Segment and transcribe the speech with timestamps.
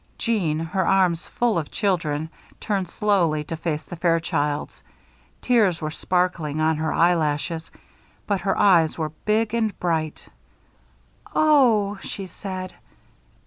[0.17, 2.27] Jeanne, her arms full of children,
[2.59, 4.81] turned slowly to face the Fairchilds.
[5.43, 7.69] Tears were sparkling on her eyelashes,
[8.25, 10.27] but her eyes were big and bright.
[11.35, 12.73] "Oh!" she said.